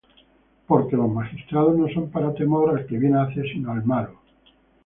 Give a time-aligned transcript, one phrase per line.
[0.65, 4.17] Porque los magistrados no son para temor al que bien hace, sino al malo.